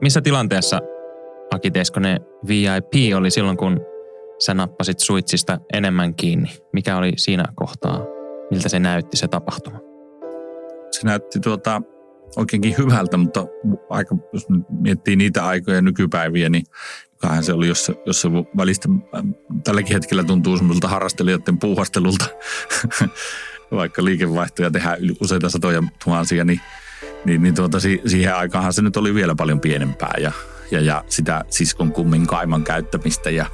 Missä 0.00 0.20
tilanteessa 0.20 0.80
Aki 1.54 1.70
Teskonen 1.70 2.20
VIP 2.48 3.16
oli 3.16 3.30
silloin, 3.30 3.56
kun 3.56 3.80
sä 4.38 4.54
nappasit 4.54 4.98
suitsista 5.00 5.58
enemmän 5.72 6.14
kiinni? 6.14 6.48
Mikä 6.72 6.96
oli 6.96 7.12
siinä 7.16 7.44
kohtaa? 7.54 8.04
Miltä 8.50 8.68
se 8.68 8.78
näytti 8.78 9.16
se 9.16 9.28
tapahtuma? 9.28 9.78
Se 10.90 11.00
näytti 11.04 11.40
tuota, 11.40 11.82
oikeinkin 12.36 12.74
hyvältä, 12.78 13.16
mutta 13.16 13.46
aika, 13.90 14.16
jos 14.32 14.46
miettii 14.68 15.16
niitä 15.16 15.46
aikoja 15.46 15.82
nykypäiviä, 15.82 16.48
niin 16.48 16.64
vähän 17.22 17.44
se 17.44 17.52
oli, 17.52 17.68
jos, 17.68 17.92
jos 18.06 18.20
se 18.20 18.28
välistä 18.56 18.88
tälläkin 19.64 19.92
hetkellä 19.92 20.24
tuntuu 20.24 20.56
semmoiselta 20.56 20.88
harrastelijoiden 20.88 21.58
puuhastelulta, 21.58 22.24
vaikka 23.72 24.04
liikevaihtoja 24.04 24.70
tehdään 24.70 24.98
useita 25.20 25.50
satoja 25.50 25.82
tuhansia, 26.04 26.44
niin, 26.44 26.60
niin, 27.24 27.42
niin 27.42 27.54
tuota, 27.54 27.78
siihen 28.06 28.36
aikaanhan 28.36 28.72
se 28.72 28.82
nyt 28.82 28.96
oli 28.96 29.14
vielä 29.14 29.34
paljon 29.34 29.60
pienempää 29.60 30.14
ja, 30.18 30.32
ja, 30.70 30.80
ja 30.80 31.04
sitä 31.08 31.44
siskon 31.50 31.92
kummin 31.92 32.26
kaiman 32.26 32.64
käyttämistä 32.64 33.30
ja 33.30 33.46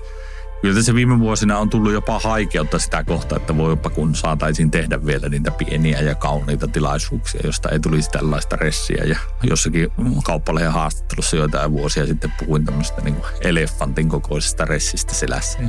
Kyllä 0.63 0.83
se 0.83 0.95
viime 0.95 1.19
vuosina 1.19 1.59
on 1.59 1.71
tullut 1.71 1.93
jopa 1.93 2.19
haikeutta 2.19 2.79
sitä 2.79 3.05
kohtaa, 3.05 3.37
että 3.37 3.57
voi 3.57 3.73
jopa 3.73 3.91
kun 3.91 4.15
saataisiin 4.15 4.71
tehdä 4.71 5.07
vielä 5.07 5.29
niitä 5.29 5.51
pieniä 5.51 6.01
ja 6.01 6.15
kauniita 6.15 6.69
tilaisuuksia, 6.69 7.41
josta 7.45 7.69
ei 7.69 7.81
tulisi 7.81 8.11
tällaista 8.11 8.57
ressiä. 8.57 9.05
Ja 9.05 9.19
jossakin 9.43 9.89
kauppalehen 10.25 10.73
haastattelussa 10.73 11.37
joitain 11.37 11.73
vuosia 11.73 12.07
sitten 12.07 12.33
puhuin 12.39 12.65
tämmöistä 12.65 13.03
niin 13.03 13.17
elefantin 13.41 14.09
kokoisesta 14.09 14.65
ressistä 14.65 15.15
selässä. 15.15 15.59
Ja, 15.63 15.69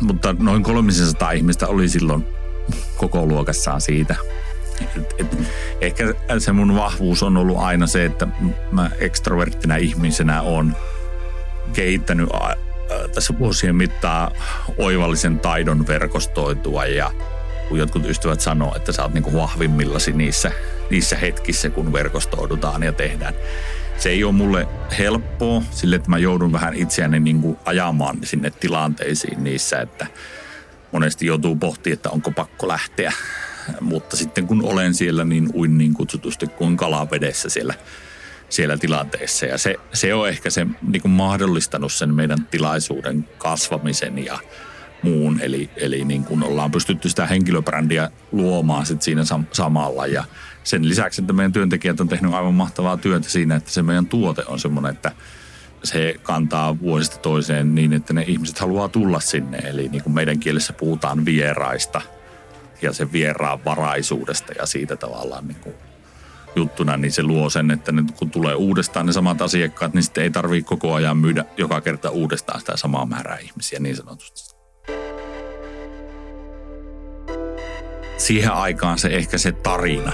mutta 0.00 0.32
noin 0.38 0.62
300 0.62 1.32
ihmistä 1.32 1.66
oli 1.66 1.88
silloin 1.88 2.24
koko 2.96 3.26
luokassaan 3.26 3.80
siitä. 3.80 4.16
Et, 4.96 5.14
et, 5.18 5.38
ehkä 5.80 6.04
se 6.38 6.52
mun 6.52 6.76
vahvuus 6.76 7.22
on 7.22 7.36
ollut 7.36 7.58
aina 7.58 7.86
se, 7.86 8.04
että 8.04 8.28
mä 8.72 8.90
ekstroverttina 8.98 9.76
ihmisenä 9.76 10.42
on 10.42 10.76
kehittänyt 11.72 12.28
tässä 13.14 13.38
vuosien 13.38 13.76
mittaan 13.76 14.30
oivallisen 14.78 15.40
taidon 15.40 15.86
verkostoitua 15.86 16.86
ja 16.86 17.10
kun 17.68 17.78
jotkut 17.78 18.06
ystävät 18.06 18.40
sanoo, 18.40 18.74
että 18.76 18.92
sä 18.92 19.02
oot 19.02 19.14
niin 19.14 19.34
vahvimmillasi 19.34 20.12
niissä, 20.12 20.52
niissä 20.90 21.16
hetkissä, 21.16 21.70
kun 21.70 21.92
verkostoidutaan 21.92 22.82
ja 22.82 22.92
tehdään. 22.92 23.34
Se 23.98 24.08
ei 24.08 24.24
ole 24.24 24.32
mulle 24.32 24.68
helppoa 24.98 25.62
sille, 25.70 25.96
että 25.96 26.10
mä 26.10 26.18
joudun 26.18 26.52
vähän 26.52 26.74
itseäni 26.74 27.20
niin 27.20 27.40
kuin 27.42 27.56
ajamaan 27.64 28.16
sinne 28.24 28.50
tilanteisiin 28.50 29.44
niissä, 29.44 29.80
että 29.80 30.06
monesti 30.92 31.26
joutuu 31.26 31.56
pohtimaan, 31.56 31.94
että 31.94 32.10
onko 32.10 32.30
pakko 32.30 32.68
lähteä. 32.68 33.12
Mutta 33.80 34.16
sitten 34.16 34.46
kun 34.46 34.64
olen 34.64 34.94
siellä, 34.94 35.24
niin 35.24 35.48
uin 35.54 35.78
niin 35.78 35.94
kutsutusti 35.94 36.46
kuin 36.46 36.76
kalavedessä 36.76 37.48
siellä 37.48 37.74
siellä 38.48 38.76
tilanteessa. 38.76 39.46
Ja 39.46 39.58
se, 39.58 39.74
se 39.92 40.14
on 40.14 40.28
ehkä 40.28 40.50
se 40.50 40.66
niin 40.82 41.02
kuin 41.02 41.12
mahdollistanut 41.12 41.92
sen 41.92 42.14
meidän 42.14 42.46
tilaisuuden 42.50 43.28
kasvamisen 43.38 44.24
ja 44.24 44.38
muun. 45.02 45.40
Eli, 45.40 45.70
eli 45.76 46.04
niin 46.04 46.24
kuin 46.24 46.44
ollaan 46.44 46.70
pystytty 46.70 47.08
sitä 47.08 47.26
henkilöbrändiä 47.26 48.10
luomaan 48.32 48.86
sit 48.86 49.02
siinä 49.02 49.22
sam- 49.22 49.46
samalla. 49.52 50.06
Ja 50.06 50.24
sen 50.64 50.88
lisäksi, 50.88 51.20
että 51.22 51.32
meidän 51.32 51.52
työntekijät 51.52 52.00
on 52.00 52.08
tehnyt 52.08 52.34
aivan 52.34 52.54
mahtavaa 52.54 52.96
työtä 52.96 53.28
siinä, 53.28 53.56
että 53.56 53.70
se 53.70 53.82
meidän 53.82 54.06
tuote 54.06 54.42
on 54.46 54.58
semmoinen, 54.58 54.94
että 54.94 55.12
se 55.84 56.14
kantaa 56.22 56.80
vuodesta 56.80 57.18
toiseen 57.18 57.74
niin, 57.74 57.92
että 57.92 58.12
ne 58.12 58.24
ihmiset 58.26 58.58
haluaa 58.58 58.88
tulla 58.88 59.20
sinne. 59.20 59.58
Eli 59.58 59.88
niin 59.88 60.02
kuin 60.02 60.14
meidän 60.14 60.40
kielessä 60.40 60.72
puhutaan 60.72 61.24
vieraista 61.24 62.00
ja 62.82 62.92
sen 62.92 63.12
vieraan 63.12 63.64
varaisuudesta 63.64 64.52
ja 64.52 64.66
siitä 64.66 64.96
tavallaan 64.96 65.48
niin 65.48 65.60
kuin 65.60 65.74
juttuna, 66.56 66.96
niin 66.96 67.12
se 67.12 67.22
luo 67.22 67.50
sen, 67.50 67.70
että 67.70 67.92
nyt 67.92 68.10
kun 68.10 68.30
tulee 68.30 68.54
uudestaan 68.54 69.06
ne 69.06 69.12
samat 69.12 69.42
asiakkaat, 69.42 69.94
niin 69.94 70.02
sitten 70.02 70.24
ei 70.24 70.30
tarvitse 70.30 70.68
koko 70.68 70.94
ajan 70.94 71.16
myydä 71.16 71.44
joka 71.56 71.80
kerta 71.80 72.10
uudestaan 72.10 72.60
sitä 72.60 72.76
samaa 72.76 73.06
määrää 73.06 73.38
ihmisiä 73.38 73.80
niin 73.80 73.96
sanotusti. 73.96 74.58
Siihen 78.16 78.52
aikaan 78.52 78.98
se 78.98 79.08
ehkä 79.08 79.38
se 79.38 79.52
tarina 79.52 80.12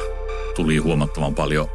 tuli 0.57 0.77
huomattavan 0.77 1.35
paljon 1.35 1.69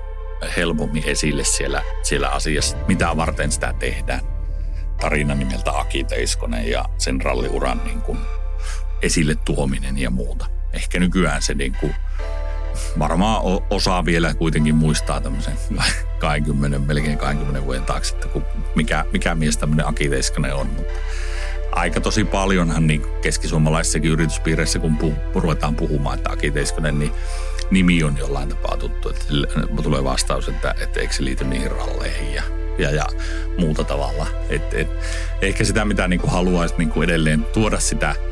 helpommin 0.58 1.04
esille 1.06 1.44
siellä, 1.44 1.84
siellä 2.04 2.30
asiassa, 2.30 2.78
mitä 2.88 3.18
varten 3.18 3.52
sitä 3.52 3.74
tehdään. 3.80 4.22
Tarina 5.02 5.36
nimeltä 5.36 5.80
Aki 5.80 6.04
Teiskonen 6.04 6.70
ja 6.70 6.86
sen 6.98 7.22
ralliuran 7.22 7.82
niin 7.84 8.02
kuin 8.02 8.20
esille 9.02 9.36
tuominen 9.36 9.98
ja 9.98 10.10
muuta. 10.10 10.59
Ehkä 10.74 11.00
nykyään 11.00 11.42
se 11.42 11.54
niin 11.54 11.76
kuin 11.80 11.96
varmaan 13.00 13.42
osaa 13.70 14.06
vielä 14.06 14.34
kuitenkin 14.34 14.76
muistaa 14.76 15.22
tämmöisen 15.22 15.54
20, 16.20 16.80
melkein 16.88 17.18
20 17.18 17.66
vuoden 17.66 17.84
taakse, 17.84 18.16
että 18.16 18.40
mikä, 18.76 19.06
mikä 19.12 19.36
mies 19.36 19.58
tämmöinen 19.58 19.88
Aki 19.88 20.10
Teiskanen 20.10 20.56
on. 20.56 20.68
Mutta 20.68 20.94
aika 21.72 22.02
tosi 22.02 22.24
paljonhan 22.24 22.88
niin 22.88 23.06
keskisuomalaisissakin 23.22 24.12
yrityspiireissä, 24.12 24.80
kun 24.80 24.98
pu, 24.98 25.14
ruvetaan 25.36 25.76
puhumaan, 25.76 26.18
että 26.18 26.32
Aki 26.32 26.52
Teiskanen, 26.52 27.00
niin 27.00 27.12
nimi 27.72 28.04
on 28.04 28.18
jollain 28.18 28.50
tapaa 28.50 28.78
tuttu. 28.78 29.10
Että 29.10 29.84
tulee 29.84 30.04
vastaus, 30.04 30.50
että, 30.50 30.76
että 30.82 31.00
eikö 31.00 31.14
se 31.14 31.24
liity 31.24 31.44
niihin 31.44 31.72
ralleihin 31.72 32.34
ja, 32.34 32.44
ja, 32.78 32.92
ja 32.92 33.06
muuta 33.58 33.84
tavalla. 33.84 34.28
Et, 34.50 34.74
et, 34.74 34.88
ehkä 35.42 35.64
sitä, 35.64 35.86
mitä 35.86 36.08
niin 36.08 36.22
haluaisi 36.28 36.76
niin 36.78 37.04
edelleen 37.04 37.46
tuoda 37.54 37.80
sitä– 37.80 38.16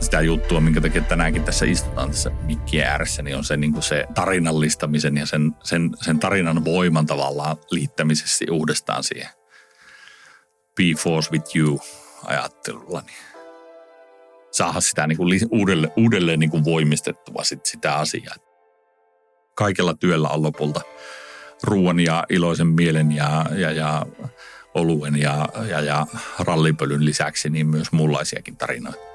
sitä 0.00 0.20
juttua, 0.20 0.60
minkä 0.60 0.80
takia 0.80 1.02
tänäänkin 1.02 1.44
tässä 1.44 1.66
istutaan 1.66 2.10
tässä 2.10 2.30
mikkien 2.30 2.86
ääressä, 2.86 3.22
niin 3.22 3.36
on 3.36 3.44
se, 3.44 3.56
niin 3.56 3.72
kuin 3.72 3.82
se 3.82 4.04
tarinallistamisen 4.14 5.16
ja 5.16 5.26
sen, 5.26 5.52
sen, 5.62 5.90
sen 6.02 6.18
tarinan 6.18 6.64
voiman 6.64 7.06
tavallaan 7.06 7.56
liittämisessä 7.70 8.44
uudestaan 8.50 9.04
siihen 9.04 9.28
be 10.76 10.84
force 10.98 11.30
with 11.32 11.56
you 11.56 11.80
ajattelulla. 12.24 13.00
Niin 13.00 13.16
saada 14.50 14.80
sitä 14.80 15.06
niin 15.06 15.16
kuin 15.16 15.40
uudelleen, 15.50 15.92
uudelleen 15.96 16.40
niin 16.40 16.50
kuin 16.50 16.64
voimistettua 16.64 17.44
sit 17.44 17.66
sitä 17.66 17.94
asiaa. 17.94 18.34
Kaikella 19.54 19.94
työllä 19.94 20.28
on 20.28 20.42
lopulta 20.42 20.80
ruoan 21.62 22.00
ja 22.00 22.24
iloisen 22.28 22.66
mielen 22.66 23.12
ja, 23.12 23.46
ja, 23.56 23.72
ja 23.72 24.06
oluen 24.74 25.16
ja, 25.16 25.48
ja, 25.68 25.80
ja 25.80 26.06
rallipölyn 26.38 27.04
lisäksi 27.04 27.50
niin 27.50 27.66
myös 27.66 27.92
muunlaisiakin 27.92 28.56
tarinoita. 28.56 29.13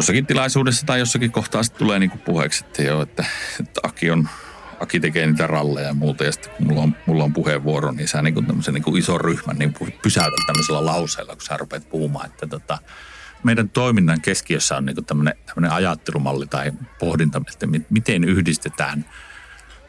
Jossakin 0.00 0.26
tilaisuudessa 0.26 0.86
tai 0.86 0.98
jossakin 0.98 1.32
kohtaa 1.32 1.62
sitten 1.62 1.78
tulee 1.78 1.98
niinku 1.98 2.18
puheeksi, 2.18 2.64
että 2.64 2.82
joo, 2.82 3.02
että, 3.02 3.24
että 3.60 3.80
Aki, 3.82 4.10
on, 4.10 4.28
Aki 4.80 5.00
tekee 5.00 5.26
niitä 5.26 5.46
ralleja 5.46 5.86
ja 5.86 5.94
muuta. 5.94 6.24
Ja 6.24 6.32
sitten 6.32 6.52
kun 6.56 6.66
mulla 6.66 6.82
on, 6.82 6.96
mulla 7.06 7.24
on 7.24 7.32
puheenvuoro, 7.32 7.90
niin 7.92 8.08
sä 8.08 8.22
niinku 8.22 8.42
tämmöisen 8.42 8.74
niinku 8.74 8.96
ison 8.96 9.20
ryhmän 9.20 9.56
niin 9.58 9.74
pysäytät 10.02 10.46
tämmöisellä 10.46 10.84
lauseella, 10.84 11.32
kun 11.32 11.42
sä 11.42 11.56
rupeat 11.56 11.90
puhumaan, 11.90 12.26
että 12.26 12.46
tota, 12.46 12.78
meidän 13.42 13.68
toiminnan 13.68 14.20
keskiössä 14.20 14.76
on 14.76 14.84
niinku 14.84 15.02
tämmöinen, 15.02 15.34
tämmöinen 15.46 15.72
ajattelumalli 15.72 16.46
tai 16.46 16.72
pohdinta, 16.98 17.42
että 17.54 17.66
miten 17.90 18.24
yhdistetään 18.24 19.04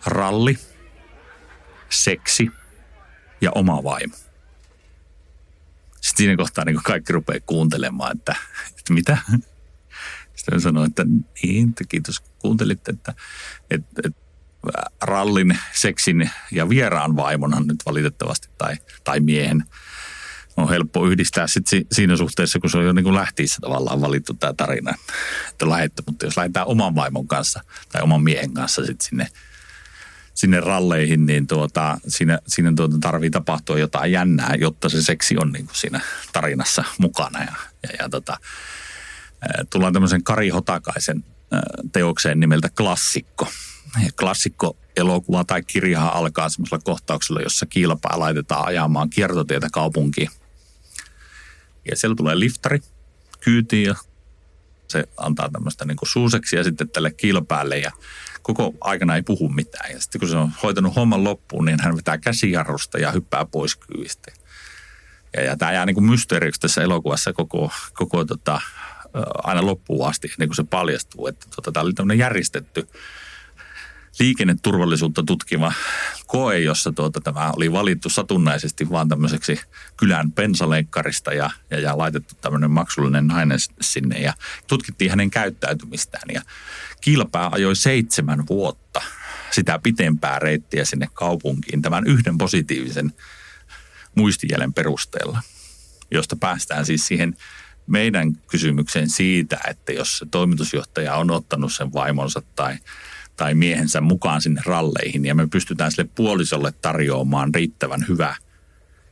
ralli, 0.06 0.58
seksi 1.90 2.52
ja 3.42 3.52
oma 3.56 3.84
vaimo. 3.84 4.16
Sitten 6.02 6.18
siinä 6.18 6.38
kohtaa 6.38 6.66
niin 6.66 6.84
kaikki 6.84 7.14
rupeaa 7.14 7.40
kuuntelemaan, 7.46 8.18
että, 8.18 8.36
että 8.80 8.94
mitä, 8.94 9.18
sitten 10.42 10.62
sanoin, 10.62 10.90
että 10.90 11.06
niin, 11.44 11.74
kiitos 11.90 12.20
kun 12.20 12.32
kuuntelitte, 12.40 12.92
että, 12.92 13.14
että, 13.72 14.02
että 14.06 14.22
rallin, 15.02 15.58
seksin 15.74 16.30
ja 16.52 16.70
vieraan 16.70 17.16
vaimonhan 17.16 17.68
nyt 17.68 17.78
valitettavasti 17.86 18.48
tai, 18.58 18.76
tai 19.04 19.20
miehen 19.20 19.64
on 20.58 20.70
helppo 20.70 21.08
yhdistää 21.08 21.48
sit 21.48 21.66
siinä 21.92 22.18
suhteessa, 22.18 22.60
kun 22.60 22.70
se 22.70 22.78
on 22.78 22.86
jo 22.86 22.94
niin 22.94 23.14
lähtiissä 23.14 23.58
tavallaan 23.62 24.02
valittu 24.02 24.34
tämä 24.34 24.54
tarina, 24.54 24.96
että 25.50 25.70
lähette, 25.70 26.04
mutta 26.06 26.26
jos 26.26 26.38
lähdetään 26.38 26.68
oman 26.68 26.96
vaimon 26.96 27.28
kanssa 27.28 27.64
tai 27.92 28.02
oman 28.02 28.24
miehen 28.24 28.54
kanssa 28.54 28.86
sitten 28.86 29.08
sinne, 29.08 29.28
sinne 30.34 30.60
ralleihin, 30.60 31.26
niin 31.26 31.48
tuota, 31.48 31.98
siinä, 32.08 32.40
siinä 32.48 32.74
tuota 32.76 32.98
tarvii 33.02 33.30
tapahtua 33.30 33.80
jotain 33.80 34.12
jännää, 34.12 34.56
jotta 34.60 34.90
se 34.90 35.02
seksi 35.02 35.38
on 35.38 35.52
niin 35.52 35.66
kuin 35.66 35.76
siinä 35.76 36.02
tarinassa 36.34 36.84
mukana 36.98 37.40
ja, 37.40 37.54
ja, 37.84 37.90
ja 38.00 38.10
tota, 38.10 38.38
tullaan 39.70 39.94
tämmöisen 39.94 40.24
Kari 40.24 40.50
Hotakaisen 40.50 41.24
teokseen 41.92 42.40
nimeltä 42.40 42.70
Klassikko. 42.78 43.48
Klassikko 44.20 44.78
elokuva 44.96 45.44
tai 45.44 45.64
kirja 45.64 46.08
alkaa 46.08 46.50
semmoisella 46.50 46.82
kohtauksella, 46.84 47.42
jossa 47.42 47.66
kilpaa 47.66 48.20
laitetaan 48.20 48.66
ajamaan 48.66 49.10
kiertotietä 49.10 49.68
kaupunkiin. 49.72 50.30
Ja 51.90 51.96
siellä 51.96 52.16
tulee 52.16 52.40
liftari 52.40 52.80
kyytiin 53.40 53.88
ja 53.88 53.96
se 54.88 55.04
antaa 55.18 55.50
tämmöistä 55.50 55.86
niin 55.86 55.98
suuseksi 56.04 56.56
ja 56.56 56.64
sitten 56.64 56.90
tälle 56.90 57.12
kilpäälle 57.12 57.78
ja 57.78 57.92
koko 58.42 58.74
aikana 58.82 59.16
ei 59.16 59.22
puhu 59.22 59.50
mitään. 59.50 59.92
Ja 59.92 60.02
sitten 60.02 60.20
kun 60.20 60.30
se 60.30 60.38
on 60.38 60.52
hoitanut 60.64 60.96
homman 60.96 61.24
loppuun, 61.24 61.66
niin 61.66 61.80
hän 61.82 61.98
vetää 61.98 62.18
käsijarrusta 62.18 62.98
ja 62.98 63.12
hyppää 63.12 63.46
pois 63.46 63.76
kyyistä. 63.76 64.32
Ja, 65.34 65.44
ja 65.44 65.58
tämä 65.58 65.74
jää 65.74 65.86
niin 65.86 65.94
kuin 65.94 66.06
mysteeriksi 66.06 66.62
tässä 66.62 66.82
elokuvassa 66.82 67.34
koko, 67.34 67.72
koko 67.94 68.26
tota, 68.26 68.62
aina 69.44 69.66
loppuun 69.66 70.10
asti, 70.10 70.28
ennen 70.28 70.50
kuin 70.50 70.56
se 70.56 70.64
paljastuu, 70.64 71.28
että 71.28 71.46
tota, 71.56 71.72
tämä 71.72 71.84
oli 71.84 71.94
tämmöinen 71.94 72.18
järjestetty 72.18 72.88
liikenneturvallisuutta 74.20 75.24
tutkiva 75.24 75.74
koe, 76.28 76.60
jossa 76.60 76.92
tuota, 76.92 77.22
tämä 77.22 77.52
oli 77.56 77.72
valittu 77.72 78.10
satunnaisesti 78.10 78.90
vaan 78.90 79.10
tämmöiseksi 79.10 79.60
kylän 79.98 80.32
pensaleikkarista 80.32 81.34
ja, 81.34 81.50
ja, 81.70 81.80
ja 81.80 81.98
laitettu 81.98 82.36
tämmöinen 82.42 82.72
maksullinen 82.72 83.28
nainen 83.28 83.58
sinne 83.82 84.20
ja 84.20 84.34
tutkittiin 84.68 85.10
hänen 85.10 85.30
käyttäytymistään. 85.30 86.24
Ja 86.34 86.42
kilpää 87.02 87.50
ajoi 87.52 87.76
seitsemän 87.76 88.48
vuotta 88.50 89.02
sitä 89.52 89.80
pitempää 89.84 90.40
reittiä 90.40 90.86
sinne 90.86 91.08
kaupunkiin 91.14 91.82
tämän 91.82 92.08
yhden 92.08 92.38
positiivisen 92.38 93.14
muistijäljen 94.16 94.74
perusteella, 94.74 95.42
josta 96.12 96.36
päästään 96.36 96.86
siis 96.86 97.08
siihen 97.08 97.36
meidän 97.88 98.36
kysymykseen 98.36 99.10
siitä, 99.10 99.60
että 99.70 99.92
jos 99.92 100.18
se 100.18 100.26
toimitusjohtaja 100.32 101.16
on 101.16 101.32
ottanut 101.32 101.74
sen 101.74 101.94
vaimonsa 101.94 102.42
tai 102.56 102.78
tai 103.42 103.54
miehensä 103.54 104.02
mukaan 104.02 104.42
sinne 104.42 104.62
ralleihin 104.66 105.26
ja 105.26 105.36
me 105.36 105.48
pystytään 105.48 105.92
sille 105.92 106.10
puolisolle 106.16 106.74
tarjoamaan 106.82 107.54
riittävän 107.56 108.06
hyvä 108.08 108.36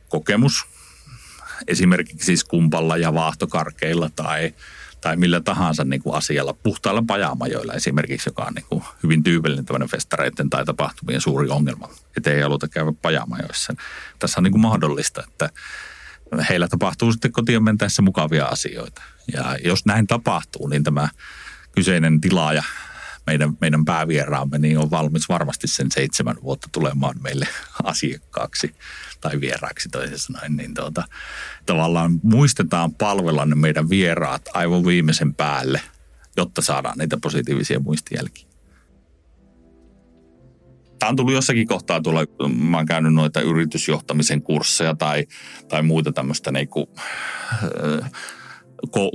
kokemus. 0.08 0.66
Esimerkiksi 1.68 2.26
siis 2.26 2.44
kumpalla 2.44 2.96
ja 2.96 3.14
vaahtokarkeilla 3.14 4.10
tai, 4.16 4.54
tai 5.00 5.16
millä 5.16 5.40
tahansa 5.40 5.84
niin 5.84 6.02
kuin 6.02 6.16
asialla, 6.16 6.52
puhtailla 6.52 7.04
pajamajoilla 7.06 7.72
esimerkiksi, 7.72 8.28
joka 8.28 8.44
on 8.44 8.54
niin 8.54 8.64
kuin 8.68 8.84
hyvin 9.02 9.22
tyypillinen 9.22 9.64
tämmöinen 9.64 9.88
festareiden 9.88 10.50
tai 10.50 10.64
tapahtumien 10.64 11.20
suuri 11.20 11.48
ongelma, 11.48 11.88
että 12.16 12.30
ei 12.30 12.40
haluta 12.40 12.68
käydä 12.68 12.92
pajamajoissa. 13.02 13.74
Tässä 14.18 14.40
on 14.40 14.44
niin 14.44 14.52
kuin 14.52 14.62
mahdollista, 14.62 15.22
että 15.28 15.50
heillä 16.48 16.68
tapahtuu 16.68 17.12
sitten 17.12 17.32
kotiin 17.32 17.64
mentäessä 17.64 18.02
mukavia 18.02 18.46
asioita. 18.46 19.02
Ja 19.32 19.56
jos 19.64 19.86
näin 19.86 20.06
tapahtuu, 20.06 20.66
niin 20.66 20.84
tämä 20.84 21.08
kyseinen 21.74 22.20
tilaaja 22.20 22.62
meidän, 23.26 23.56
meidän 23.60 23.84
päävieraamme, 23.84 24.58
niin 24.58 24.78
on 24.78 24.90
valmis 24.90 25.28
varmasti 25.28 25.66
sen 25.66 25.90
seitsemän 25.92 26.36
vuotta 26.42 26.68
tulemaan 26.72 27.16
meille 27.22 27.48
asiakkaaksi 27.82 28.74
tai 29.20 29.40
vieraaksi 29.40 29.88
toisin 29.88 30.18
sanoen. 30.18 30.56
Niin 30.56 30.74
tuota, 30.74 31.04
tavallaan 31.66 32.20
muistetaan 32.22 32.94
palvella 32.94 33.46
ne 33.46 33.54
meidän 33.54 33.90
vieraat 33.90 34.42
aivan 34.54 34.86
viimeisen 34.86 35.34
päälle, 35.34 35.80
jotta 36.36 36.62
saadaan 36.62 36.98
niitä 36.98 37.18
positiivisia 37.22 37.80
muistijälkiä. 37.80 38.49
Tämä 41.00 41.10
on 41.10 41.16
tullut 41.16 41.34
jossakin 41.34 41.66
kohtaa 41.66 42.00
tuolla, 42.00 42.24
mä 42.54 42.76
oon 42.76 42.86
käynyt 42.86 43.14
noita 43.14 43.40
yritysjohtamisen 43.40 44.42
kursseja 44.42 44.94
tai, 44.94 45.26
tai 45.68 45.82
muita 45.82 46.12
tämmöistä 46.12 46.52
niin 46.52 46.68
kuin, 46.68 46.86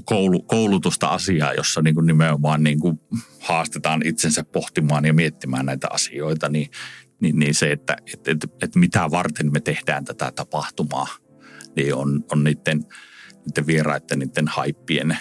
koulu, 0.06 0.44
koulutusta 0.44 1.08
asiaa, 1.08 1.54
jossa 1.54 1.82
niin 1.82 1.96
kuin 1.96 2.06
nimenomaan 2.06 2.64
niin 2.64 2.80
kuin 2.80 3.00
haastetaan 3.40 4.02
itsensä 4.06 4.44
pohtimaan 4.44 5.06
ja 5.06 5.14
miettimään 5.14 5.66
näitä 5.66 5.88
asioita, 5.92 6.50
niin, 6.50 6.72
niin, 7.22 7.40
niin 7.40 7.54
se, 7.54 7.72
että 7.72 7.98
et, 8.14 8.28
et, 8.28 8.52
et 8.62 8.76
mitä 8.76 9.12
varten 9.12 9.52
me 9.52 9.60
tehdään 9.60 10.06
tätä 10.06 10.32
tapahtumaa, 10.36 11.08
niin 11.76 11.96
on, 11.96 12.24
on 12.32 12.44
niiden, 12.44 12.86
niiden 13.46 13.68
vieraiden, 13.68 14.20
niiden 14.20 14.48
haippien 14.48 15.18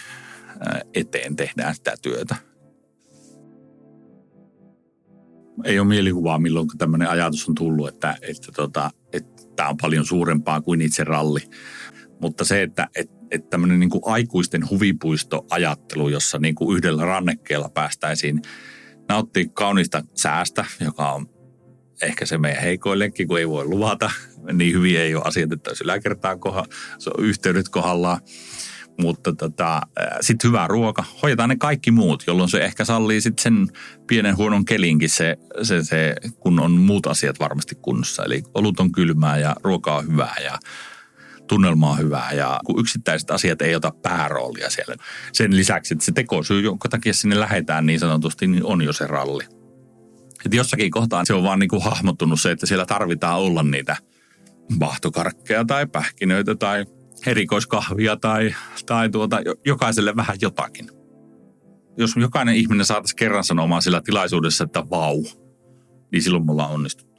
eteen 0.95 1.37
tehdään 1.37 1.75
sitä 1.75 1.95
työtä. 2.03 2.37
Ei 5.65 5.79
ole 5.79 5.89
mielikuvaa, 5.89 6.39
milloin 6.39 6.69
tämmöinen 6.79 7.09
ajatus 7.09 7.49
on 7.49 7.55
tullut, 7.55 7.89
että, 7.89 8.17
että, 8.23 8.53
tota, 8.53 8.91
että 9.13 9.43
tämä 9.57 9.69
on 9.69 9.77
paljon 9.77 10.07
suurempaa 10.07 10.61
kuin 10.61 10.81
itse 10.81 11.05
ralli. 11.05 11.41
Mutta 12.21 12.45
se, 12.45 12.63
että, 12.63 12.89
että 12.97 13.15
että 13.35 13.51
tämmöinen 13.51 13.81
niin 13.81 13.91
kuin 13.91 14.03
aikuisten 14.07 14.71
huvipuistoajattelu, 14.71 16.09
jossa 16.09 16.39
niin 16.39 16.55
kuin 16.55 16.77
yhdellä 16.77 17.05
rannekkeella 17.05 17.69
päästäisiin 17.69 18.43
nauttimaan 19.09 19.55
kaunista 19.55 20.03
säästä, 20.15 20.65
joka 20.81 21.13
on 21.13 21.27
ehkä 22.03 22.27
se 22.27 22.39
meidän 22.39 22.63
heikoillekin, 22.63 23.29
kun 23.29 23.39
ei 23.39 23.49
voi 23.49 23.65
luvata. 23.65 24.11
Niin 24.53 24.75
hyvin 24.75 25.01
ei 25.01 25.15
ole 25.15 25.23
asiat, 25.27 25.53
että 25.53 25.71
olisi 25.71 25.85
yläkertaan 25.85 26.41
kohdalla, 26.41 26.69
se 26.99 27.11
on 27.11 27.25
yhteydet 27.25 27.69
kohdallaan. 27.69 28.21
Mutta 29.01 29.33
tota, 29.33 29.81
sitten 30.21 30.49
hyvä 30.49 30.67
ruoka. 30.67 31.05
Hoidetaan 31.23 31.49
ne 31.49 31.57
kaikki 31.57 31.91
muut, 31.91 32.25
jolloin 32.27 32.49
se 32.49 32.59
ehkä 32.59 32.85
sallii 32.85 33.21
sitten 33.21 33.43
sen 33.43 33.69
pienen 34.07 34.37
huonon 34.37 34.65
kelinkin 34.65 35.11
se, 35.11 35.37
se, 35.63 35.85
se, 35.85 36.15
kun 36.41 36.61
on 36.61 36.73
muut 36.73 37.07
asiat 37.07 37.41
varmasti 37.41 37.75
kunnossa. 37.83 38.25
Eli 38.25 38.43
olut 38.55 38.81
on 38.81 38.93
kylmää 38.93 39.39
ja 39.39 39.57
ruoka 39.63 39.97
on 39.97 40.07
hyvää 40.07 40.37
ja 40.45 40.59
tunnelma 41.47 41.91
on 41.91 41.99
hyvää 41.99 42.33
ja 42.33 42.61
kun 42.67 42.81
yksittäiset 42.81 43.31
asiat 43.31 43.63
ei 43.63 43.75
ota 43.75 43.93
pääroolia 44.03 44.71
siellä. 44.71 44.95
Sen 45.33 45.57
lisäksi, 45.57 45.95
että 45.95 46.05
se 46.05 46.13
tekosyy, 46.13 46.61
jonka 46.61 46.89
takia 46.89 47.15
sinne 47.15 47.41
lähetään 47.41 47.87
niin 47.87 48.01
sanotusti, 48.01 48.47
niin 48.47 48.65
on 48.65 48.83
jo 48.83 48.93
se 48.93 49.07
ralli. 49.07 49.45
Et 50.47 50.55
jossakin 50.55 50.91
kohtaa 50.91 51.25
se 51.25 51.35
on 51.35 51.43
vaan 51.43 51.59
niin 51.59 51.69
kuin 51.69 51.83
hahmottunut 51.83 52.41
se, 52.41 52.51
että 52.51 52.67
siellä 52.67 52.87
tarvitaan 52.87 53.39
olla 53.39 53.63
niitä 53.63 53.97
vahtokarkkeja 54.81 55.65
tai 55.65 55.87
pähkinöitä 55.87 56.55
tai 56.55 56.85
erikoiskahvia 57.27 58.17
tai, 58.17 58.55
tai 58.87 59.09
tuota, 59.09 59.41
jokaiselle 59.65 60.17
vähän 60.17 60.37
jotakin. 60.43 60.89
Jos 61.97 62.17
jokainen 62.17 62.55
ihminen 62.55 62.85
saataisiin 62.85 63.17
kerran 63.17 63.45
sanomaan 63.45 63.83
sillä 63.83 64.01
tilaisuudessa, 64.05 64.65
että 64.65 64.91
vau, 64.91 65.25
niin 66.13 66.23
silloin 66.23 66.47
me 66.47 66.53
ollaan 66.53 66.71
onnistuttu. 66.71 67.15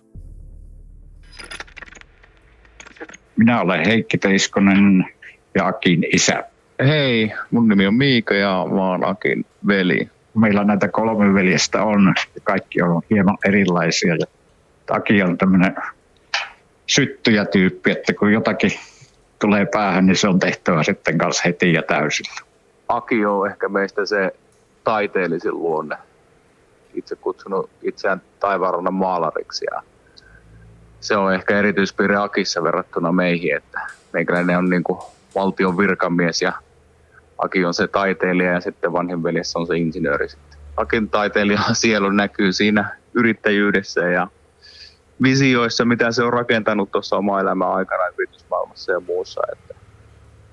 Minä 3.38 3.62
olen 3.62 3.86
Heikki 3.86 4.18
Teiskonen 4.18 5.06
ja 5.56 5.68
Akin 5.68 6.06
isä. 6.14 6.44
Hei, 6.86 7.32
mun 7.52 7.68
nimi 7.68 7.88
on 7.88 7.94
Miika 7.94 8.34
ja 8.34 8.66
mä 8.74 8.90
oon 8.90 9.06
Akin 9.06 9.46
veli. 9.68 10.10
Meillä 10.36 10.64
näitä 10.64 10.88
kolme 10.88 11.34
veljestä 11.34 11.84
on. 11.84 12.14
Kaikki 12.44 12.82
on 12.82 13.02
hieman 13.10 13.38
erilaisia. 13.46 14.16
Ja 14.16 14.26
Aki 14.90 15.24
on 15.24 15.38
tämmöinen 15.38 15.76
syttyjä 16.88 17.46
tyyppi, 17.46 17.92
että 17.92 18.14
kun 18.14 18.34
jotakin 18.34 18.72
tulee 19.46 19.66
päähän, 19.66 20.06
niin 20.06 20.16
se 20.16 20.28
on 20.28 20.40
tehtävä 20.40 20.84
sitten 20.84 21.18
kanssa 21.18 21.44
heti 21.46 21.74
ja 21.74 21.84
täysillä. 21.84 22.42
Aki 22.88 23.26
on 23.26 23.50
ehkä 23.50 23.70
meistä 23.70 24.06
se 24.06 24.32
taiteellisin 24.84 25.54
luonne. 25.54 25.96
Itse 26.94 27.16
kutsunut 27.16 27.70
itseään 27.82 28.22
taivaanrannan 28.40 28.94
maalariksi 28.94 29.66
ja 29.72 29.82
se 31.00 31.18
on 31.18 31.34
ehkä 31.34 31.60
erityispiirre 31.60 32.16
Akissa 32.16 32.64
verrattuna 32.64 33.12
meihin, 33.12 33.56
että 33.56 33.82
meikäläinen 34.14 34.58
on 34.58 34.70
niin 34.70 34.84
kuin 34.84 35.00
valtion 35.36 35.78
virkamies 35.78 36.42
ja 36.42 36.54
Aki 37.38 37.66
on 37.66 37.74
se 37.74 37.88
taiteilija 37.88 38.52
ja 38.52 38.62
sitten 38.62 38.94
vanhin 38.94 39.24
veljessä 39.24 39.60
on 39.60 39.68
se 39.68 39.78
insinööri 39.78 40.30
sitten. 40.30 40.60
Akin 40.78 41.10
taiteilija 41.10 41.60
sielu 41.74 42.10
näkyy 42.10 42.54
siinä 42.54 42.98
yrittäjyydessä 43.14 44.02
ja 44.02 44.28
visioissa, 45.24 45.86
mitä 45.86 46.12
se 46.12 46.24
on 46.24 46.34
rakentanut 46.34 46.92
tuossa 46.92 47.16
oma 47.16 47.40
elämän 47.40 47.72
aikana 47.72 48.04
yritysmaailmassa 48.18 48.92
ja 48.92 49.00
muussa, 49.00 49.42
että, 49.52 49.76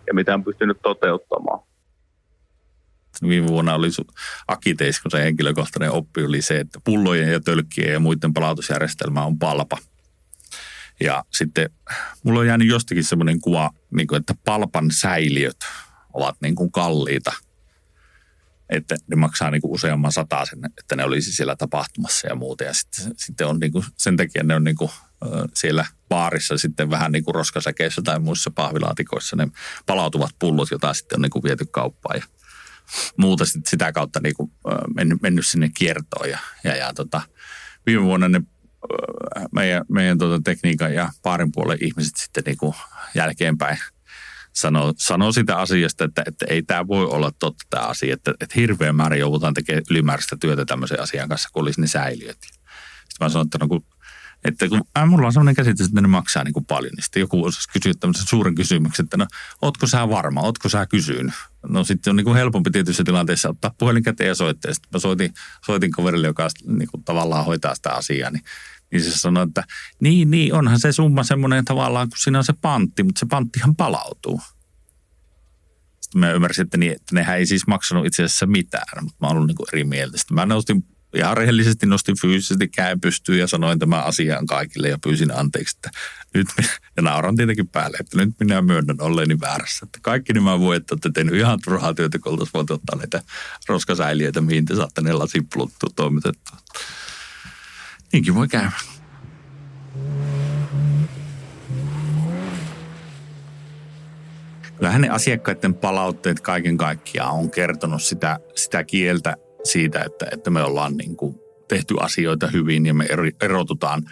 ja 0.07 0.15
mitä 0.15 0.35
on 0.35 0.45
pystynyt 0.45 0.79
toteuttamaan. 0.83 1.61
Viime 3.29 3.49
vuonna 3.49 3.75
oli 3.75 3.89
Aki 4.49 4.75
Teiskosen 4.75 5.23
henkilökohtainen 5.23 5.91
oppi 5.91 6.25
oli 6.25 6.43
se, 6.43 6.61
että 6.61 6.81
pullojen 6.85 7.33
ja 7.33 7.41
tölkkien 7.41 7.93
ja 7.93 8.01
muiden 8.01 8.35
palautusjärjestelmä 8.35 9.25
on 9.25 9.39
palpa– 9.39 9.79
ja 11.03 11.25
sitten 11.33 11.71
mulla 12.25 12.41
on 12.41 12.47
jäänyt 12.47 12.69
jostakin 12.69 13.05
semmoinen 13.05 13.41
kuva, 13.41 13.71
niin 13.91 14.07
kuin, 14.07 14.21
että 14.21 14.35
palpan 14.45 14.91
säiliöt 14.91 15.57
ovat 16.13 16.37
niin 16.43 16.55
kuin 16.55 16.73
kalliita. 16.73 17.33
Että 18.73 18.97
ne 19.07 19.17
maksaa 19.17 19.51
niin 19.51 19.63
kuin 19.63 19.73
useamman 19.73 20.13
sen, 20.13 20.59
että 20.79 20.97
ne 20.97 21.05
olisi 21.05 21.33
siellä 21.33 21.57
tapahtumassa 21.57 22.29
ja 22.29 22.35
muuta. 22.35 22.65
Ja 22.65 22.75
sitten, 22.75 23.15
sitten 23.17 23.47
on 23.47 23.61
niin 23.61 23.73
kuin, 23.73 23.85
sen 23.97 24.17
takia 24.17 24.43
ne 24.43 24.55
on 24.55 24.65
niin 24.65 24.77
kuin, 24.77 24.91
siellä 25.55 25.87
baarissa 26.09 26.59
sitten 26.59 26.91
vähän 26.91 27.13
niin 27.13 27.25
kuin 27.25 27.35
roskasäkeissä 27.35 28.03
tai 28.05 28.19
muissa 28.19 28.51
pahvilaatikoissa 28.51 29.37
ne 29.37 29.49
palautuvat 29.87 30.31
pullot, 30.39 30.71
joita 30.71 30.95
sitten 30.95 31.17
on 31.17 31.23
niin 31.23 31.31
kuin 31.31 31.43
viety 31.43 31.67
kauppaan 31.67 32.19
ja 32.19 32.25
muuta 33.17 33.45
sitten 33.45 33.71
sitä 33.71 33.93
kautta 33.93 34.21
niin 34.23 34.35
kuin 34.35 34.53
mennyt, 34.95 35.23
mennyt 35.23 35.47
sinne 35.47 35.71
kiertoon. 35.79 36.31
Ja, 36.31 36.39
ja, 36.65 36.77
ja 36.77 36.95
tota, 36.95 37.23
viime 37.87 38.03
vuonna 38.03 38.29
ne 38.29 38.43
meidän, 39.53 39.85
meidän 39.89 40.19
tuota 40.19 40.43
tekniikan 40.45 40.95
ja 40.95 41.13
paarin 41.23 41.53
puolen 41.53 41.79
ihmiset 41.81 42.17
sitten 42.17 42.43
niin 42.47 42.59
kuin 42.59 42.75
jälkeenpäin 43.15 43.79
sanoo, 44.53 44.93
sanoo 44.99 45.33
sitä 45.33 45.59
asiasta, 45.59 46.05
että, 46.05 46.23
että 46.27 46.47
ei 46.49 46.63
tämä 46.63 46.87
voi 46.87 47.07
olla 47.07 47.31
totta 47.39 47.65
tämä 47.71 47.87
asia, 47.87 48.15
että, 48.15 48.35
että 48.41 48.55
hirveän 48.57 48.97
määrä 48.97 49.17
joudutaan 49.17 49.55
tekemään 49.55 49.85
ylimääräistä 49.91 50.37
työtä 50.41 50.65
tämmöisen 50.65 51.01
asian 51.01 51.29
kanssa, 51.29 51.49
kun 51.53 51.63
olisi 51.63 51.81
ne 51.81 51.87
säiliöt. 51.87 52.39
Sitten 52.43 52.61
mä 53.21 53.29
sanoin, 53.29 53.47
että 53.47 53.59
no 53.59 53.69
kun 53.69 53.85
että 54.45 54.69
kun 54.69 54.83
äh, 54.99 55.09
mulla 55.09 55.27
on 55.27 55.33
sellainen 55.33 55.55
käsitys, 55.55 55.87
että 55.87 56.01
ne 56.01 56.09
maksaa 56.09 56.45
niin 56.45 56.53
kuin 56.53 56.65
paljon, 56.65 56.93
niin 56.97 57.21
joku 57.21 57.45
osasi 57.45 57.69
kysyä 57.73 57.93
tämmöisen 58.01 58.27
suuren 58.27 58.55
kysymyksen, 58.55 59.05
että 59.05 59.17
no, 59.17 59.27
ootko 59.63 59.87
sä 59.87 60.09
varma, 60.09 60.41
ootko 60.41 60.69
sä 60.69 60.87
kysynyt? 60.87 61.33
No 61.69 61.85
sitten 61.85 62.11
on 62.11 62.17
niin 62.17 62.25
kuin 62.25 62.37
helpompi 62.37 62.71
tietyissä 62.71 63.05
tilanteissa 63.05 63.49
ottaa 63.49 63.75
puhelin 63.79 64.03
käteen 64.03 64.29
ja 64.29 64.35
soittaa. 64.35 64.75
Sitten 64.75 64.89
mä 64.93 64.99
soitin, 64.99 65.35
soitin 65.67 65.91
kaverille, 65.91 66.27
joka 66.27 66.49
niin 66.67 66.89
kuin 66.91 67.05
tavallaan 67.05 67.45
hoitaa 67.45 67.75
sitä 67.75 67.91
asiaa, 67.91 68.31
niin 68.31 68.45
niin 68.93 69.03
se 69.03 69.19
sanoi, 69.19 69.47
että 69.47 69.65
niin, 70.01 70.31
niin, 70.31 70.55
onhan 70.55 70.81
se 70.81 70.93
summa 70.93 71.25
semmoinen 71.25 71.65
tavallaan, 71.65 72.09
kun 72.09 72.19
siinä 72.19 72.39
on 72.39 72.45
se 72.45 72.53
pantti, 72.61 73.03
mutta 73.03 73.19
se 73.19 73.27
panttihan 73.27 73.77
palautuu. 73.77 74.41
Sitten 76.01 76.21
mä 76.21 76.31
ymmärsin, 76.31 76.63
että, 76.63 76.77
niin, 76.77 76.93
että 76.93 77.15
nehän 77.15 77.39
ei 77.39 77.47
siis 77.47 77.67
maksanut 77.67 78.07
itse 78.07 78.25
asiassa 78.25 78.47
mitään, 78.47 79.05
mutta 79.05 79.17
mä 79.21 79.27
oon 79.27 79.37
ollut 79.37 79.49
niin 79.49 79.69
eri 79.73 79.85
mieltä. 79.85 80.19
Sitten 80.19 80.35
mä 80.35 80.47
nostin 80.47 80.85
ihan 81.15 81.37
rehellisesti 81.37 81.87
nostin 81.87 82.21
fyysisesti 82.21 82.69
käen 82.69 83.01
pystyyn 83.01 83.39
ja 83.39 83.47
sanoin 83.47 83.79
tämän 83.79 84.05
asian 84.05 84.47
kaikille 84.47 84.89
ja 84.89 84.99
pyysin 84.99 85.37
anteeksi, 85.37 85.77
että 85.77 85.91
nyt 86.35 86.47
ja 86.97 87.03
nauran 87.03 87.37
tietenkin 87.37 87.69
päälle, 87.69 87.97
että 88.01 88.17
nyt 88.17 88.31
minä 88.41 88.63
myönnän 88.63 89.01
olleeni 89.01 89.41
väärässä. 89.41 89.87
Että 89.87 89.99
kaikki 90.03 90.33
nämä 90.33 90.59
vuodet 90.59 90.83
että 90.83 90.95
olette 90.95 91.11
tehnyt 91.15 91.35
ihan 91.35 91.59
turhaa 91.65 91.95
työtä, 91.95 92.19
kun 92.19 92.33
oltaisiin 92.33 92.55
voitu 92.55 92.75
ottaa 92.75 92.99
näitä 92.99 93.23
roskasäiliöitä, 93.69 94.41
mihin 94.41 94.65
te 94.65 94.77
saatte 94.77 95.01
ne 95.01 95.13
lasiplut 95.13 95.73
toimitettua. 95.97 96.59
Niinkin 98.13 98.35
voi 98.35 98.49
käydä. 98.49 98.73
Kyllähän 104.77 105.01
ne 105.01 105.09
asiakkaiden 105.09 105.75
palautteet 105.75 106.41
kaiken 106.41 106.77
kaikkiaan 106.77 107.35
on 107.35 107.51
kertonut 107.51 108.03
sitä, 108.03 108.39
sitä 108.55 108.85
kieltä 108.85 109.37
siitä, 109.65 110.03
että, 110.05 110.27
että 110.33 110.51
me 110.51 110.63
ollaan 110.63 110.97
niin 110.97 111.17
kuin 111.17 111.35
tehty 111.69 111.95
asioita 112.01 112.47
hyvin 112.47 112.87
ja 112.87 112.95
me 112.95 113.07
erotutaan 113.43 114.03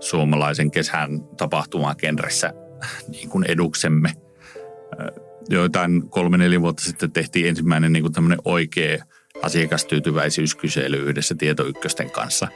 suomalaisen 0.00 0.70
kesän 0.70 1.20
tapahtumakenressä 1.36 2.52
niin 3.08 3.28
kuin 3.28 3.44
eduksemme. 3.48 4.12
Joitain 5.48 6.10
kolme-neljä 6.10 6.60
vuotta 6.60 6.82
sitten 6.82 7.12
tehtiin 7.12 7.48
ensimmäinen 7.48 7.92
niin 7.92 8.02
kuin 8.02 8.36
oikea 8.44 9.04
asiakastyytyväisyyskysely 9.42 10.96
yhdessä 10.96 11.34
Tietoykkösten 11.38 12.10
kanssa. 12.10 12.48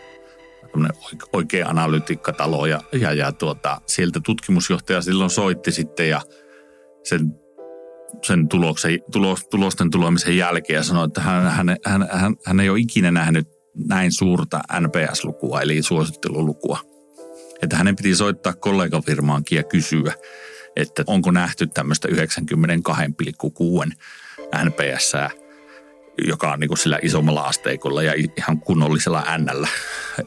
Tämmöinen 0.72 0.96
oikea 1.32 1.68
analytiikkatalo 1.68 2.66
ja, 2.66 2.80
ja, 2.92 3.12
ja 3.12 3.32
tuota, 3.32 3.80
sieltä 3.86 4.20
tutkimusjohtaja 4.24 5.02
silloin 5.02 5.30
soitti 5.30 5.72
sitten 5.72 6.08
ja 6.08 6.20
sen 7.04 7.41
sen 8.22 8.48
tuloksen, 8.48 8.98
tulos, 9.12 9.46
tulosten 9.50 9.90
tulemisen 9.90 10.36
jälkeen 10.36 10.76
ja 10.76 10.82
sanoi, 10.82 11.06
että 11.06 11.20
hän, 11.20 11.42
hän, 11.42 11.76
hän, 11.86 12.08
hän, 12.12 12.36
hän 12.46 12.60
ei 12.60 12.70
ole 12.70 12.78
ikinä 12.78 13.10
nähnyt 13.10 13.48
näin 13.86 14.12
suurta 14.12 14.60
NPS-lukua, 14.80 15.60
eli 15.60 15.82
suosittelulukua. 15.82 16.78
Että 17.62 17.76
hänen 17.76 17.96
piti 17.96 18.14
soittaa 18.14 18.52
kollegafirmaankin 18.52 19.56
ja 19.56 19.62
kysyä, 19.62 20.12
että 20.76 21.04
onko 21.06 21.30
nähty 21.30 21.66
tämmöistä 21.66 22.08
92,6 22.08 22.14
NPS, 24.64 25.12
joka 26.28 26.52
on 26.52 26.60
niin 26.60 26.76
sillä 26.76 26.98
isommalla 27.02 27.42
asteikolla 27.42 28.02
ja 28.02 28.14
ihan 28.36 28.60
kunnollisella 28.60 29.24
N. 29.38 29.66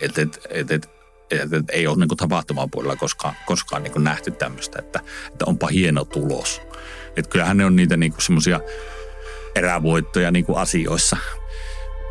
Että 0.02 0.22
et, 0.22 0.40
et, 0.50 0.72
et, 0.72 0.90
et, 1.32 1.54
et, 1.54 1.66
ei 1.72 1.88
ole 1.88 1.98
niin 1.98 2.18
tapahtumapuolella 2.18 2.96
koskaan, 2.96 3.36
koskaan 3.46 3.84
niin 3.84 4.04
nähty 4.04 4.32
tämmöistä, 4.32 4.80
että, 4.80 5.00
että 5.28 5.46
onpa 5.46 5.68
hieno 5.68 6.06
tulos. 6.06 6.62
Että 7.18 7.30
kyllähän 7.30 7.58
ne 7.58 7.66
on 7.66 7.76
niitä 7.76 7.98
niinku 7.98 8.22
semmoisia 8.22 8.60
erävoittoja 9.56 10.32
niinku 10.32 10.56
asioissa. 10.56 11.18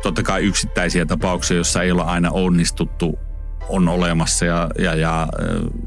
Totta 0.03 0.23
kai 0.23 0.43
yksittäisiä 0.43 1.05
tapauksia, 1.05 1.57
joissa 1.57 1.83
ei 1.83 1.91
olla 1.91 2.03
aina 2.03 2.31
onnistuttu, 2.31 3.19
on 3.69 3.89
olemassa 3.89 4.45
ja, 4.45 4.69
ja, 4.79 4.95
ja, 4.95 5.27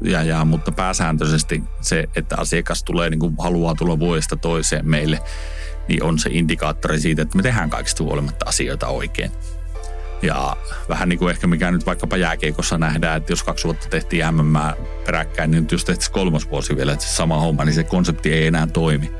ja, 0.03 0.23
ja 0.23 0.45
mutta 0.45 0.71
pääsääntöisesti 0.71 1.63
se, 1.81 2.09
että 2.15 2.35
asiakas 2.37 2.83
tulee 2.83 3.09
niin 3.09 3.35
haluaa 3.39 3.75
tulla 3.75 3.99
vuodesta 3.99 4.35
toiseen 4.35 4.89
meille, 4.89 5.19
niin 5.87 6.03
on 6.03 6.19
se 6.19 6.29
indikaattori 6.33 6.99
siitä, 6.99 7.21
että 7.21 7.37
me 7.37 7.43
tehdään 7.43 7.69
kaikista 7.69 8.03
huolimatta 8.03 8.45
asioita 8.49 8.87
oikein. 8.87 9.31
Ja 10.21 10.57
vähän 10.89 11.09
niin 11.09 11.19
kuin 11.19 11.31
ehkä 11.31 11.47
mikä 11.47 11.71
nyt 11.71 11.85
vaikkapa 11.85 12.17
jääkeikossa 12.17 12.77
nähdään, 12.77 13.17
että 13.17 13.31
jos 13.31 13.43
kaksi 13.43 13.65
vuotta 13.65 13.89
tehtiin 13.89 14.25
MM 14.35 14.53
peräkkäin, 15.05 15.51
niin 15.51 15.67
jos 15.71 15.85
tehtäisiin 15.85 16.13
kolmas 16.13 16.49
vuosi 16.49 16.75
vielä, 16.75 16.93
että 16.93 17.05
se 17.05 17.15
sama 17.15 17.39
homma, 17.39 17.65
niin 17.65 17.73
se 17.73 17.83
konsepti 17.83 18.33
ei 18.33 18.47
enää 18.47 18.67
toimi. 18.67 19.11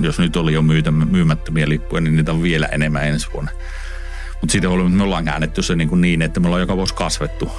Jos 0.00 0.18
nyt 0.18 0.36
oli 0.36 0.52
jo 0.52 0.62
myytä, 0.62 0.90
myymättömiä 0.90 1.68
lippuja, 1.68 2.00
niin 2.00 2.16
niitä 2.16 2.32
on 2.32 2.42
vielä 2.42 2.66
enemmän 2.66 3.04
ensi 3.04 3.28
vuonna. 3.32 3.50
Mutta 4.40 4.52
siitä 4.52 4.68
huolimatta 4.68 4.96
me 4.96 5.04
ollaan 5.04 5.24
käännetty 5.24 5.62
se 5.62 5.76
niin, 5.76 5.88
kuin 5.88 6.00
niin, 6.00 6.22
että 6.22 6.40
me 6.40 6.46
ollaan 6.46 6.60
joka 6.60 6.76
vuosi 6.76 6.94
kasvettu. 6.94 7.50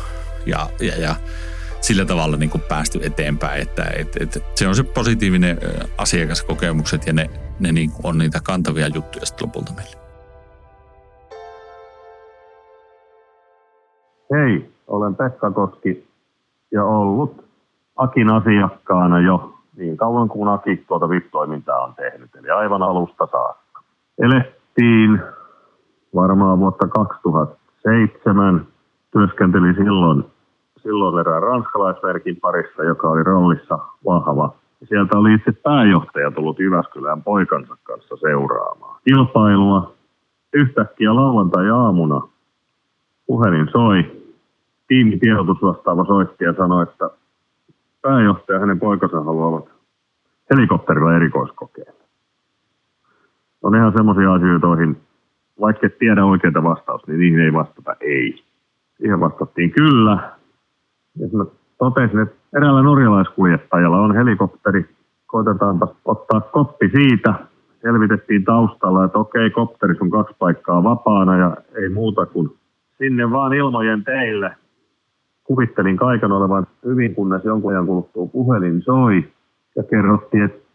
Ja, 0.46 0.70
ja, 0.80 0.96
ja 0.96 1.16
sillä 1.82 2.06
tavalla 2.06 2.38
niin 2.38 2.50
kuin 2.50 2.62
päästy 2.62 3.00
eteenpäin, 3.04 3.62
että 3.62 3.86
et, 3.98 4.18
et, 4.20 4.44
se 4.56 4.68
on 4.68 4.76
se 4.76 4.84
positiivinen 4.84 5.58
asiakaskokemukset 5.98 7.08
ja 7.08 7.14
ne, 7.14 7.30
ne 7.60 7.72
niin 7.72 7.92
on 8.04 8.18
niitä 8.18 8.40
kantavia 8.44 8.88
juttuja 8.88 9.26
sitten 9.26 9.48
lopulta 9.48 9.74
meille. 9.74 10.05
Hei, 14.36 14.70
olen 14.88 15.16
Pekka 15.16 15.52
Koski 15.52 16.08
ja 16.72 16.84
ollut 16.86 17.46
Akin 17.96 18.30
asiakkaana 18.30 19.20
jo 19.20 19.54
niin 19.78 19.98
kauan 19.98 20.30
kuin 20.30 20.48
Aki 20.50 20.84
tuota 20.88 21.10
VIP-toimintaa 21.10 21.84
on 21.84 21.94
tehnyt, 21.96 22.36
eli 22.36 22.50
aivan 22.50 22.84
alusta 22.84 23.28
saakka. 23.32 23.82
Elettiin 24.20 25.20
varmaan 26.16 26.60
vuotta 26.60 26.88
2007. 26.88 28.68
Työskentelin 29.12 29.76
silloin, 29.76 30.26
silloin 30.84 31.20
erään 31.20 31.44
ranskalaisverkin 31.44 32.38
parissa, 32.42 32.84
joka 32.84 33.10
oli 33.10 33.24
rollissa 33.24 33.80
vahva. 34.06 34.54
Sieltä 34.84 35.18
oli 35.18 35.34
itse 35.34 35.52
pääjohtaja 35.52 36.32
tullut 36.32 36.60
Jyväskylään 36.60 37.24
poikansa 37.24 37.78
kanssa 37.84 38.16
seuraamaan 38.16 39.00
kilpailua. 39.10 39.94
Yhtäkkiä 40.54 41.16
lauantai-aamuna 41.16 42.22
puhelin 43.28 43.68
soi. 43.72 44.25
Tiimitiedotusvastaava 44.88 46.06
soitti 46.06 46.44
ja 46.44 46.54
sanoi, 46.54 46.84
että 46.84 47.10
pääjohtaja 48.02 48.56
ja 48.56 48.60
hänen 48.60 48.80
poikansa 48.80 49.24
haluavat 49.24 49.70
helikopterilla 50.54 51.16
erikoiskokeen. 51.16 51.94
On 53.62 53.76
ihan 53.76 53.94
semmoisia 53.98 54.34
asioita, 54.34 54.68
joihin 54.68 54.98
vaikka 55.62 55.88
et 55.88 55.98
tiedä 55.98 56.26
oikeita 56.26 56.64
vastausta, 56.64 57.12
niin 57.12 57.20
niihin 57.20 57.40
ei 57.40 57.54
vastata 57.54 57.96
ei. 58.02 58.44
Siihen 58.98 59.20
vastattiin 59.20 59.72
kyllä. 59.72 60.32
Ja 61.20 61.28
mä 61.34 61.46
totesin, 61.78 62.20
että 62.20 62.36
eräällä 62.58 62.82
norjalaiskuljettajalla 62.82 64.02
on 64.02 64.16
helikopteri. 64.16 64.86
Koitetaanpa 65.28 65.88
ottaa 66.06 66.42
koppi 66.42 66.90
siitä. 66.90 67.34
Selvitettiin 67.82 68.44
taustalla, 68.44 69.06
että 69.06 69.18
okei, 69.18 69.50
kopterissa 69.50 70.04
on 70.04 70.10
kaksi 70.10 70.36
paikkaa 70.40 70.84
vapaana 70.84 71.38
ja 71.38 71.58
ei 71.82 71.90
muuta 71.90 72.26
kuin 72.26 72.50
sinne 72.98 73.32
vaan 73.32 73.54
ilmojen 73.54 74.04
teille. 74.04 74.56
Kuvittelin 75.46 75.98
kaiken 75.98 76.32
olevan 76.32 76.68
hyvin, 76.86 77.16
kunnes 77.16 77.44
jonkun 77.46 77.72
ajan 77.72 77.86
kuluttua 77.86 78.28
puhelin 78.28 78.82
soi 78.82 79.24
ja 79.76 79.84
kerrottiin, 79.84 80.44
että 80.44 80.66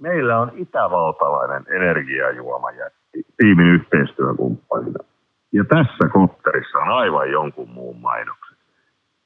meillä 0.00 0.40
on 0.40 0.52
itävaltalainen 0.54 1.64
energiajuomajätti 1.76 3.26
tiimin 3.36 3.66
yhteistyökumppanina. 3.66 5.04
Ja 5.52 5.64
tässä 5.64 6.08
kopterissa 6.12 6.78
on 6.78 6.88
aivan 6.88 7.30
jonkun 7.30 7.70
muun 7.70 8.00
mainokset. 8.00 8.58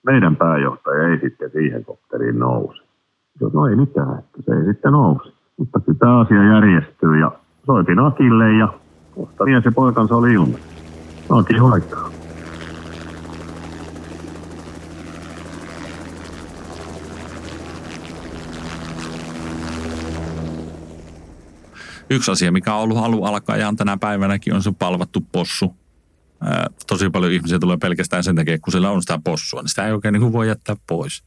Meidän 0.06 0.36
pääjohtaja 0.36 1.08
ei 1.08 1.18
sitten 1.18 1.50
siihen 1.50 1.84
kopteriin 1.84 2.38
nousi. 2.38 2.82
No 3.52 3.66
ei 3.66 3.76
mitään, 3.76 4.18
että 4.18 4.42
se 4.44 4.52
ei 4.52 4.64
sitten 4.64 4.92
nousi. 4.92 5.34
Mutta 5.56 5.80
kyllä 5.80 5.98
tämä 5.98 6.20
asia 6.20 6.44
järjestyy 6.44 7.20
ja 7.20 7.32
soitin 7.66 7.98
Akille 7.98 8.52
ja 8.52 8.68
kohta 9.14 9.44
mies 9.44 9.64
ja 9.64 9.72
poikansa 9.72 10.16
oli 10.16 10.32
ilmeisesti. 10.32 10.74
Aki 11.30 11.58
hoitaa. 11.58 12.13
Yksi 22.10 22.30
asia, 22.30 22.52
mikä 22.52 22.74
on 22.74 22.82
ollut 22.82 22.98
alun 22.98 23.26
alkaen 23.26 23.76
tänä 23.76 23.96
päivänäkin, 23.96 24.54
on 24.54 24.62
se 24.62 24.72
palvattu 24.78 25.20
possu. 25.20 25.76
Ää, 26.40 26.66
tosi 26.86 27.10
paljon 27.10 27.32
ihmisiä 27.32 27.58
tulee 27.58 27.76
pelkästään 27.76 28.24
sen 28.24 28.36
takia, 28.36 28.58
kun 28.58 28.72
sillä 28.72 28.90
on 28.90 29.02
sitä 29.02 29.20
possua, 29.24 29.62
niin 29.62 29.68
sitä 29.68 29.86
ei 29.86 29.92
oikein 29.92 30.12
niin 30.12 30.32
voi 30.32 30.48
jättää 30.48 30.76
pois. 30.86 31.24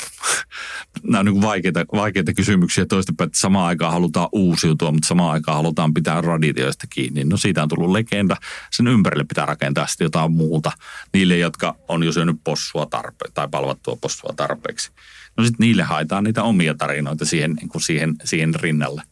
nämä 1.02 1.18
on 1.20 1.26
niin 1.26 1.42
vaikeita, 1.42 1.84
vaikeita 1.92 2.34
kysymyksiä. 2.34 2.86
Toista 2.86 3.12
että 3.24 3.38
samaan 3.38 3.66
aikaan 3.66 3.92
halutaan 3.92 4.28
uusiutua, 4.32 4.92
mutta 4.92 5.08
samaan 5.08 5.32
aikaan 5.32 5.56
halutaan 5.56 5.94
pitää 5.94 6.20
raditioista 6.20 6.86
kiinni. 6.90 7.24
No 7.24 7.36
siitä 7.36 7.62
on 7.62 7.68
tullut 7.68 7.90
legenda. 7.90 8.36
Sen 8.70 8.86
ympärille 8.86 9.24
pitää 9.24 9.46
rakentaa 9.46 9.86
sitten 9.86 10.04
jotain 10.04 10.32
muuta. 10.32 10.72
Niille, 11.12 11.38
jotka 11.38 11.76
on 11.88 12.02
jo 12.02 12.12
syönyt 12.12 12.36
possua 12.44 12.84
tarpe- 12.96 13.30
tai 13.34 13.48
palvattua 13.48 13.96
possua 14.00 14.32
tarpeeksi. 14.36 14.90
No 15.36 15.44
sitten 15.44 15.66
niille 15.66 15.82
haetaan 15.82 16.24
niitä 16.24 16.42
omia 16.42 16.74
tarinoita 16.74 17.24
siihen, 17.24 17.52
niin 17.52 17.68
kuin 17.68 17.82
siihen, 17.82 18.14
siihen 18.24 18.54
rinnalle. 18.54 19.02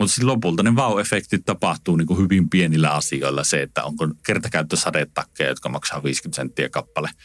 Mutta 0.00 0.14
sitten 0.14 0.26
lopulta 0.26 0.62
ne 0.62 0.70
vau-efektit 0.70 1.42
tapahtuu 1.46 1.96
niin 1.96 2.18
hyvin 2.18 2.50
pienillä 2.50 2.90
asioilla. 2.90 3.44
Se, 3.44 3.62
että 3.62 3.84
onko 3.84 4.08
kertakäyttösadetakkeja, 4.26 5.48
jotka 5.48 5.68
maksaa 5.68 6.02
50 6.02 6.36
senttiä 6.36 6.68
kappale– 6.68 7.10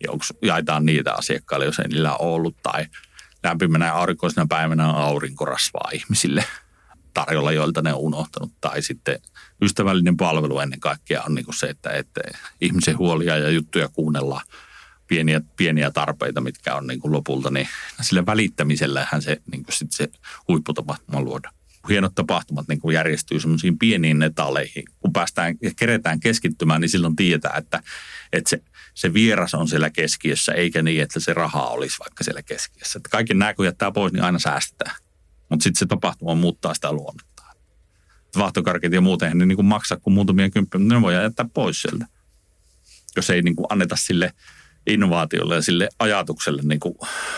niin 0.00 0.10
onko, 0.10 0.24
jaetaan 0.42 0.86
niitä 0.86 1.14
asiakkaille, 1.14 1.66
jos 1.66 1.78
ei 1.78 1.88
niillä 1.88 2.16
ollut, 2.16 2.56
tai 2.62 2.86
lämpimänä 3.44 3.86
ja 3.86 3.94
aurinkoisena 3.94 4.46
päivänä 4.48 4.88
on 4.88 4.94
aurinkorasvaa 4.94 5.90
ihmisille 5.92 6.44
tarjolla, 7.14 7.52
joilta 7.52 7.82
ne 7.82 7.94
on 7.94 8.00
unohtanut. 8.00 8.52
Tai 8.60 8.82
sitten 8.82 9.20
ystävällinen 9.62 10.16
palvelu 10.16 10.60
ennen 10.60 10.80
kaikkea 10.80 11.22
on 11.22 11.34
niin 11.34 11.44
kuin 11.44 11.54
se, 11.54 11.66
että, 11.66 11.90
että 11.90 12.20
ihmisen 12.60 12.98
huolia 12.98 13.36
ja 13.36 13.50
juttuja 13.50 13.88
kuunnellaan 13.88 14.46
pieniä, 15.06 15.40
pieniä 15.56 15.90
tarpeita, 15.90 16.40
mitkä 16.40 16.74
on 16.74 16.86
niin 16.86 17.00
kuin 17.00 17.12
lopulta, 17.12 17.50
niin 17.50 17.68
sillä 18.00 18.26
välittämisellähän 18.26 19.22
se, 19.22 19.42
niin 19.52 19.64
kuin 19.64 19.74
sit 19.74 19.92
se 19.92 20.08
huipputapahtuma 20.48 21.20
luoda. 21.20 21.50
Hienot 21.88 22.14
tapahtumat 22.14 22.68
niin 22.68 22.80
kuin 22.80 22.94
järjestyy 22.94 23.40
semmoisiin 23.40 23.78
pieniin 23.78 24.18
netaleihin. 24.18 24.84
Kun 25.00 25.12
päästään 25.12 25.54
ja 25.62 25.70
keretään 25.76 26.20
keskittymään, 26.20 26.80
niin 26.80 26.88
silloin 26.88 27.16
tietää, 27.16 27.54
että, 27.56 27.82
että 28.32 28.50
se, 28.50 28.62
se 28.94 29.14
vieras 29.14 29.54
on 29.54 29.68
siellä 29.68 29.90
keskiössä, 29.90 30.52
eikä 30.52 30.82
niin, 30.82 31.02
että 31.02 31.20
se 31.20 31.34
raha 31.34 31.66
olisi 31.66 31.98
vaikka 31.98 32.24
siellä 32.24 32.42
keskiössä. 32.42 32.98
Että 32.98 33.08
kaikki 33.08 33.34
nämä, 33.34 33.54
kun 33.54 33.64
jättää 33.64 33.92
pois, 33.92 34.12
niin 34.12 34.24
aina 34.24 34.38
säästetään. 34.38 34.96
Mutta 35.48 35.62
sitten 35.62 35.78
se 35.78 35.86
tapahtuma 35.86 36.34
muuttaa 36.34 36.74
sitä 36.74 36.92
luonnetta. 36.92 37.42
Vahtokarkit 38.38 38.92
ja 38.92 39.00
muuten 39.00 39.38
ne 39.38 39.46
niin 39.46 39.56
kuin 39.56 39.66
maksaa 39.66 39.98
kuin 39.98 40.14
muutamia 40.14 40.50
kymppiä, 40.50 40.80
ne 40.80 41.00
voi 41.00 41.14
jättää 41.14 41.46
pois 41.54 41.82
sieltä. 41.82 42.06
Jos 43.16 43.30
ei 43.30 43.42
niin 43.42 43.56
kuin 43.56 43.66
anneta 43.70 43.96
sille 43.96 44.32
innovaatiolle 44.86 45.54
ja 45.54 45.62
sille 45.62 45.88
ajatukselle 45.98 46.62
niin 46.64 46.80
kuin 46.80 46.94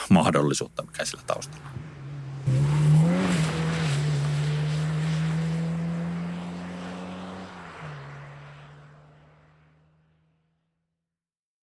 mahdollisuutta, 0.08 0.82
mikä 0.82 1.04
sillä 1.04 1.22
taustalla 1.26 1.68
on. 1.68 1.81